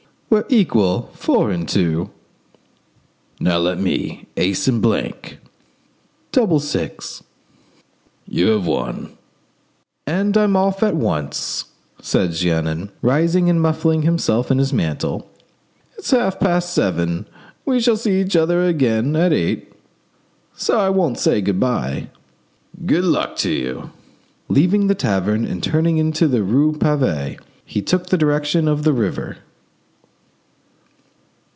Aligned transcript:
"We're 0.29 0.45
equal. 0.47 1.09
Four 1.11 1.51
and 1.51 1.67
two." 1.67 2.09
"Now 3.41 3.57
let 3.57 3.81
me. 3.81 4.27
Ace 4.37 4.65
and 4.65 4.81
blank." 4.81 5.39
"Double 6.31 6.61
six." 6.61 7.21
"You 8.25 8.47
have 8.51 8.65
won." 8.65 9.09
"And 10.07 10.37
I'm 10.37 10.55
off 10.55 10.83
at 10.83 10.95
once," 10.95 11.65
said 12.01 12.31
Jeannin, 12.31 12.91
rising, 13.01 13.49
and 13.49 13.59
muffling 13.61 14.03
himself 14.03 14.49
in 14.49 14.57
his 14.57 14.71
mantle, 14.71 15.29
"It's 15.97 16.13
now 16.13 16.19
half 16.19 16.39
past 16.39 16.71
seven. 16.73 17.27
We 17.65 17.81
shall 17.81 17.97
see 17.97 18.21
each 18.21 18.37
other 18.37 18.63
again 18.65 19.17
at 19.17 19.33
eight, 19.33 19.73
so 20.55 20.79
I 20.79 20.87
won't 20.91 21.19
say 21.19 21.41
good 21.41 21.59
bye." 21.59 22.07
"Good 22.85 23.03
luck 23.03 23.35
to 23.43 23.49
you!" 23.49 23.89
Leaving 24.47 24.87
the 24.87 24.95
tavern 24.95 25.43
and 25.43 25.61
turning 25.61 25.97
into 25.97 26.29
the 26.29 26.41
rue 26.41 26.71
Pavee, 26.71 27.37
he 27.65 27.81
took 27.81 28.07
the 28.07 28.17
direction 28.17 28.69
of 28.69 28.83
the 28.83 28.93
river. 28.93 29.39